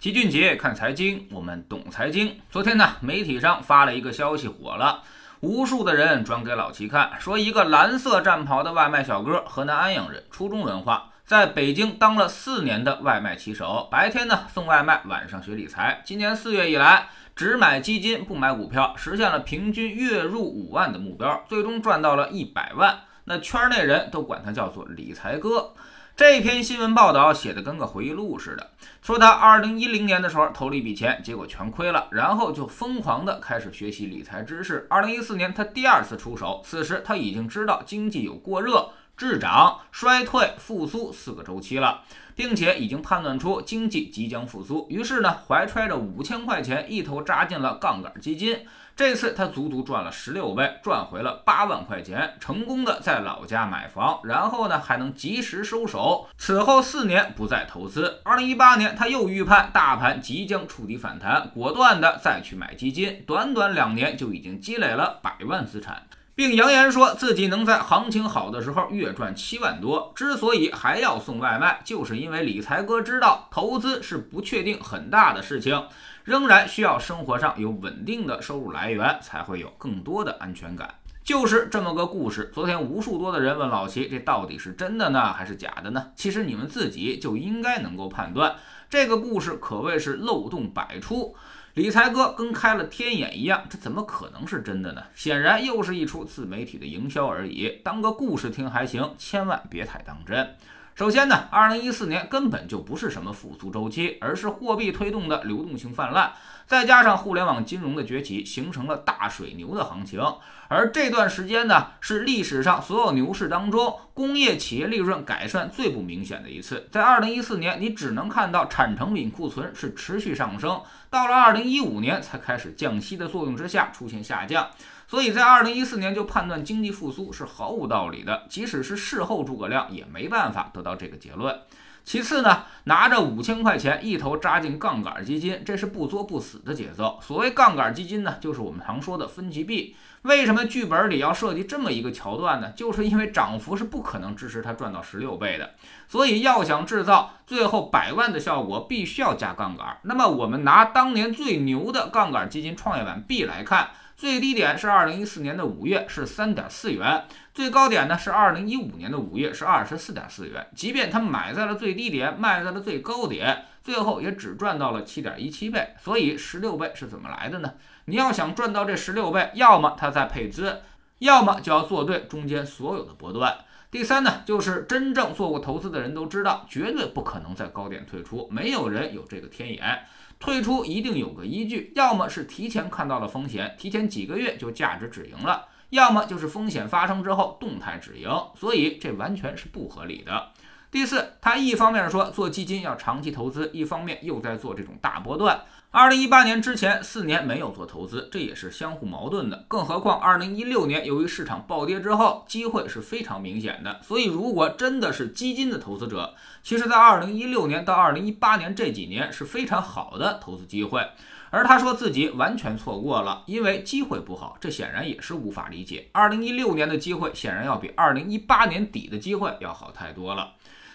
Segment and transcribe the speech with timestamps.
[0.00, 2.40] 齐俊杰看财经，我们懂财经。
[2.50, 5.02] 昨天呢，媒体上发了一个消息火了，
[5.40, 16.00] 无数的人转给老齐看，说一个蓝色战袍的外卖小哥，河南安阳人，初中文化，在北京当了四年的外卖骑手，白天呢送外卖，晚上学理财。
[16.02, 23.00] 今年四月以来，只买基金不买股票，实现了平均月入五万的目标，最终赚到了一百万。
[23.24, 25.74] 那圈内人都管他叫做理财哥。
[26.20, 34.86] 这篇新闻报道写的跟个回忆录似的，说他二零一零年的时候投了一笔钱，结果全亏了，然后就疯狂的开始学习理财知识。
[34.90, 42.00] 二零一四年他第二次出手，此时他已经知道经济有过热、滞涨、衰退、复苏四个周期了，
[42.34, 48.66] 并且已经判断出经济即将复苏，于是呢，怀揣着五千块钱一头扎进了杠杆基金。
[48.96, 56.26] 这次他足足赚了十六倍，赚回了八万块钱，成功的在老家买房，然后呢还能及时收手。
[56.38, 58.20] 此后四年不再投资。
[58.24, 66.06] 二零一八年他又预判大盘即将触底反弹，果断的再去买基金，短短两年就已经积累了百万资产，
[66.40, 70.10] 并扬言说自己能在行情好的时候月赚七万多。
[70.16, 75.86] 之所以还要送外卖，就是因为理财哥知道投资是不确定很大的事情。
[76.24, 80.94] 仍然需要生活上有稳定的收入来源，才会有更多的安全感。
[81.22, 82.50] 就是这么个故事。
[82.54, 86.06] 昨天无数多的人问老齐，这到底是真的呢，还是假的呢？
[86.16, 88.56] 其实你们自己就应该能够判断。
[88.88, 91.36] 这个故事可谓是漏洞百出，
[91.74, 95.04] 理财哥跟开了天眼一样，这怎么可能是真的呢？
[95.14, 100.56] 显然又是一出自媒体的营销而已，当个故事听还行，千万别太当真。
[100.94, 106.32] 首先呢，二零一四年根本就不是什么复苏周期，而是货币推动的流动性泛滥，
[106.66, 110.20] 再加上互联网金融的崛起，形成了大水牛的行情。
[110.68, 116.86] 而这段时间呢，是历史上所有牛市当中工业企业利润改善最不明显的一次。
[116.92, 124.68] 在二零一四年，你只能看到产成品库存是持续上升，到了二零一五年才开始降息的作用之下出现下降。
[125.10, 131.62] 所以在二零一四年就判断经济复苏是毫无道理的，即使是事后诸葛亮也没办法得到这个结论。
[132.04, 137.18] 其次呢，拿着五千块钱一头扎进杠杆基金，这是不作不死的节奏。
[137.20, 139.96] 所谓杠杆基金呢，就是我们常说的分级币。
[140.22, 142.70] 为什么剧本里要设计这么一个桥段呢？
[142.76, 145.74] 就是因为涨幅是不可能支持它赚到十六倍的，
[146.06, 149.98] 所以要想制造最后百万的效果，必须要加杠杆。
[150.02, 153.90] 那么我们拿当年最牛的杠杆基金创业板 B 来看。
[154.20, 157.22] 最低点是二零一四年的五月，是三点四元；
[157.54, 160.66] 最高点呢是二零一五年的五月，是二十四点四元。
[160.76, 165.94] 即便他买在了最低点，卖在了最高点，最后也只赚到了七点一七倍。
[165.98, 167.72] 所以十六倍是怎么来的呢？
[168.04, 170.82] 你要想赚到这十六倍，要么他在配资，
[171.20, 173.56] 要么就要做对中间所有的波段。
[173.90, 180.00] 第三呢，就是真正做过投资的人都知道，绝对不可能在高点退出，没有人有这个天眼。
[180.40, 190.50] 退出一定有个依据，要么是提前看到了风险，提前几个月就价值止盈了；要么就是风险发生之后动态止盈，所以这完全是不合理的。
[190.90, 195.62] 第四，他一方面说做基金要长期投资，一方面又在做这种大波段。
[195.92, 199.64] 二零一八年之前四年没有做投资，这也是相互矛盾的。
[199.68, 204.00] 更何况二零一六年由于市场暴跌之后，机会是非常明显的。
[204.02, 211.06] 所以如果真的是基金的投资者，其实在二零一六年到二零一八年这几年是非常好的投资机会。
[211.50, 216.08] 而他说自己完全错过了，因为机会不好，这显然也是无法理解。
[216.12, 220.52] 二零一六年的机会显然要比二零一八年底的机会要好太多了。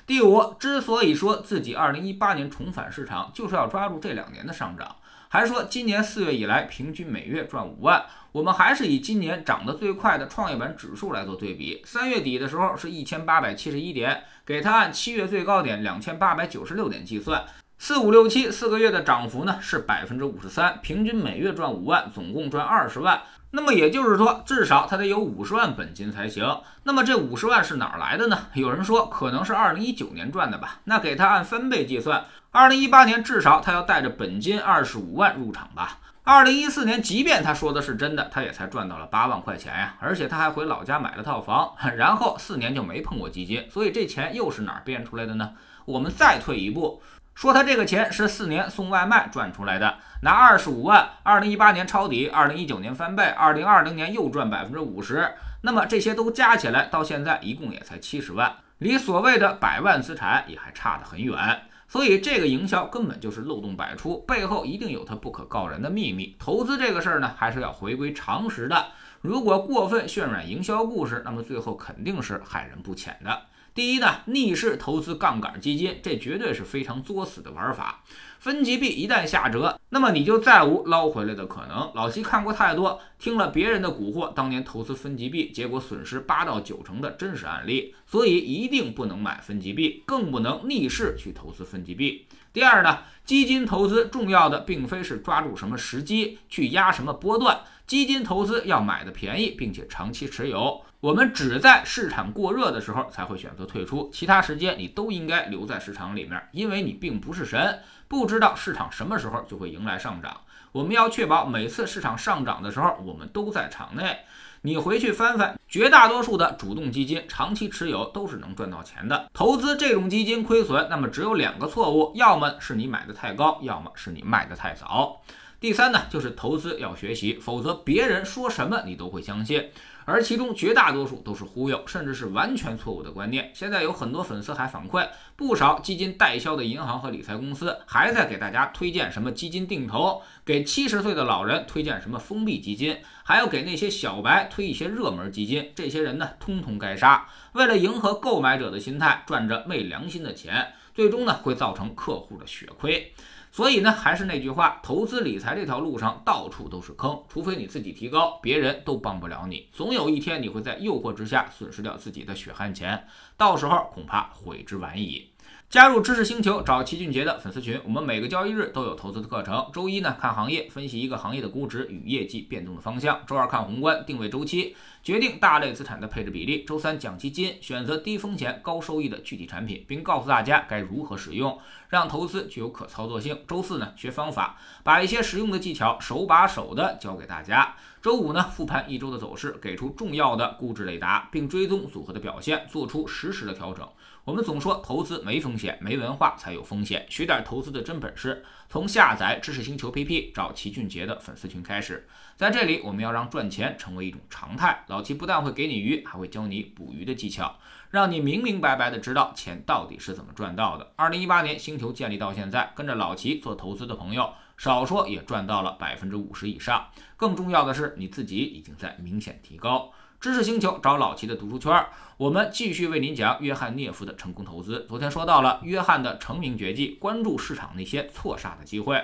[0.07, 4.95] 第五，之所以说自己二零一八年重返市场，就是要抓住这两年的上涨，
[5.27, 8.05] 还说今年四月以来平均每月赚五万。
[8.31, 17.45] 我们还是以今年涨得最快的创业板指数来做对比，三月底的时候是一千八百七十一点，给他按七月最高点两千八百九十六点计算，
[17.77, 23.21] 四五六七四个月的涨幅呢是百分之五十三，平均每月赚五万，总共赚二十万。
[23.51, 26.45] 那么也就是说，至少他得有五十万本金才行。
[26.83, 28.47] 那么这五十万是哪儿来的呢？
[28.53, 30.79] 有人说可能是二零一九年赚的吧。
[30.85, 35.99] 那给他按翻倍计算，二零一八年至少他要带着本金二十五万入场吧。
[36.23, 39.95] 二零一四年，即便他说的是真的，他也才赚到了八万块钱呀。
[39.99, 43.63] 而且他还回老家买了套房， 然后四年就没碰过基金。
[43.69, 45.51] 所以这钱又是哪儿变出来的呢？
[45.85, 47.01] 我们再退一步。
[47.35, 61.63] 说他这个钱是四年送外卖赚出来的，拿二十五万，二零一八年抄底，二零一九年翻倍，二零二零年又赚百分之五十，那么这些都加起来，到现在一共也才七十万，离所谓的百万资产也还差得很远。
[61.89, 66.37] 所以这个营销根本就是漏洞百出，背后一定有他不可告人的秘密。
[66.39, 68.87] 投资这个事儿呢，还是要回归常识的。
[69.21, 73.41] 如果过分渲染营销故事，那么最后肯定是害人不浅的。
[73.75, 78.05] 第一呢，逆势投资杠杆基金，这绝对是非常作死的玩法。
[78.39, 81.91] 分级币一旦下折，那么你就再无捞回来的可能。
[81.93, 92.27] 老七看过太多，听了别人的蛊惑，当年投资分级币，结果损失八到九成的真实案例，所以一定不能买分级币，更不能逆势去投资分级币。
[92.55, 100.81] 第二呢，基金投资重要的并非是抓住什么时机去压什么波段，基金投资要买的便宜，并且长期持有。
[101.01, 110.39] 我们只在市场过热的时候才会选择退出，其他时间你都应该留在市场里面，因为你并不是神，不知道市场什么时候就会迎来上涨。
[110.71, 114.19] 我们要确保每次市场上涨的时候，我们都在场内。
[114.65, 119.29] 你回去翻翻，绝大多数的主动基金长期持有都是能赚到钱的。
[119.31, 125.21] 投资这种基金亏损，那么只有两个错误：要么是你买的太高，要么是你卖的太早。
[125.65, 129.71] 第三呢，就是投资要学习，否则别人说什么你都会相信。
[130.05, 133.49] 而其中绝大多数都是忽悠，甚至是完全错误的观念。
[133.51, 145.71] 现在有很多粉丝还反馈，不少基金代销的银行和理财公司还在给大家推荐什么基金定投，给七十岁的老人推荐什么封闭基金，还要给那些小白推一些热门基金。
[145.73, 147.27] 这些人呢，通通该杀！
[147.53, 153.11] 为了迎合购买者的心态，赚着昧良心的钱，最终呢，会造成客户的血亏。
[153.55, 159.69] 所以呢，还是那句话，投资理财这条路上到处都是坑，除非你自己提高，别人都帮不了你。
[159.71, 163.07] 总有一天你会在诱惑之下损失掉自己的血汗钱，
[163.37, 165.29] 到时候恐怕悔之晚矣。
[165.69, 167.81] 加入知识星球，找齐俊杰的粉丝群。
[167.83, 169.67] 我们每个交易日都有投资的课程。
[169.73, 181.59] 周一呢，看行业，分析一个行业的估值与业绩变动的方向；周二看宏观，定位周期，决定大类资产的配置比例；周三讲基金，选择低风险高收益的具体产品，并告诉大家该如何使用，
[181.89, 183.37] 让投资具有可操作性。
[183.45, 187.75] 周四呢，学方法，把一些实用的技巧手把手的教给大家。
[188.05, 193.83] 周五呢，复盘一周的走势，给出重要的估值雷达，并追踪组合的表现，做出实时的调整。
[194.23, 197.03] 我们总说投资没风险，没文化才有风险。
[197.09, 202.07] 学点投资的真本事，从下载知识星球 P P 找齐俊杰的粉丝群开始。
[202.35, 204.85] 在这里，我们要让赚钱成为一种常态。
[204.85, 207.57] 老齐不但会给你鱼，还会教你捕鱼的技巧，
[207.89, 210.91] 让你明明白白的知道钱到底是怎么赚到的。
[210.95, 216.87] 二零一八年星球建立到现在，跟着老齐做投资的朋友，少说也赚到了百分之五十以上。
[217.17, 219.91] 更重要的是，你自己已经在明显提高。
[220.19, 221.85] 知识星球找老齐的读书圈，
[222.17, 224.85] 我们继续为您讲约翰涅夫的成功投资。
[224.87, 229.03] 昨天说到了约翰的成名绝技，关注市场那些错杀的机会。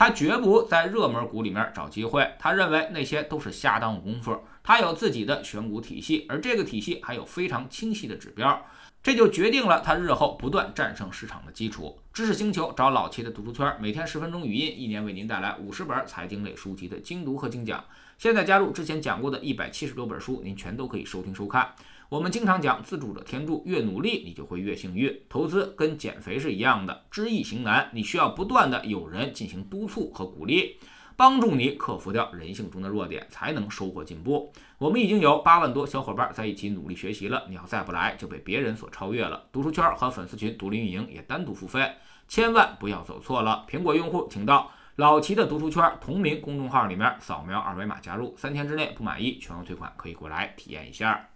[0.00, 4.42] 他绝不在热门股里面找机会，他认为那些都是瞎耽误功夫。
[4.62, 8.64] 他有自己的选股体系，而这个体系还有非常清晰的指标。
[9.02, 11.98] 这就决定了他日后不断战胜市场的基础。
[12.14, 17.84] 知识星球找老齐的读书圈，每天十分钟语音，一年为您带来五十本财经类书籍的精读和精讲。
[18.20, 21.74] 现在加入之前讲过的一百七十多本书，您全都可以收听收看。
[22.10, 25.22] 我们经常讲自助者天助，越努力你就会越幸运。
[25.26, 30.76] 投资跟减肥是一样的，知易行难，你需要不断的有人进行督促和鼓励。
[31.16, 34.52] 帮助你克服掉人性中的弱点，才能收获进步。
[34.76, 39.44] 我们已经有八万多小伙伴在一起努力学习了，你要再不来就被别人所超越了。
[39.50, 41.90] 读书圈和粉丝群独立运营也单独付费，
[42.28, 43.64] 千万不要走错了。
[43.66, 51.29] 苹果用户请到老齐的读书圈同名公众号里面扫描二维码加入，三天之内不满意全额退款，可以过来体验一下。